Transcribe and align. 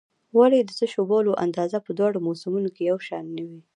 ولې 0.37 0.59
د 0.63 0.71
تشو 0.79 1.01
بولو 1.09 1.39
اندازه 1.45 1.77
په 1.85 1.91
دواړو 1.99 2.19
موسمونو 2.27 2.69
کې 2.75 2.83
یو 2.91 2.97
شان 3.07 3.25
نه 3.37 3.43
وي؟ 3.47 3.61